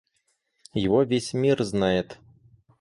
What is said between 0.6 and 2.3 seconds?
Его весь мир знает.